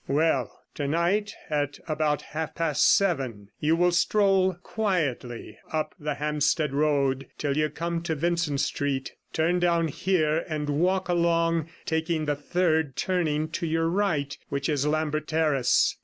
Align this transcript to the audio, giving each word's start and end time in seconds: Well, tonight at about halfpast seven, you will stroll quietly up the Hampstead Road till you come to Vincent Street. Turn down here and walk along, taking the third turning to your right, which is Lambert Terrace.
Well, 0.07 0.63
tonight 0.73 1.31
at 1.47 1.77
about 1.87 2.23
halfpast 2.33 2.79
seven, 2.81 3.49
you 3.59 3.75
will 3.75 3.91
stroll 3.91 4.55
quietly 4.63 5.59
up 5.71 5.93
the 5.99 6.15
Hampstead 6.15 6.73
Road 6.73 7.27
till 7.37 7.55
you 7.55 7.69
come 7.69 8.01
to 8.01 8.15
Vincent 8.15 8.61
Street. 8.61 9.13
Turn 9.31 9.59
down 9.59 9.89
here 9.89 10.43
and 10.49 10.71
walk 10.71 11.07
along, 11.07 11.69
taking 11.85 12.25
the 12.25 12.35
third 12.35 12.95
turning 12.95 13.49
to 13.49 13.67
your 13.67 13.89
right, 13.89 14.35
which 14.49 14.69
is 14.69 14.87
Lambert 14.87 15.27
Terrace. 15.27 15.95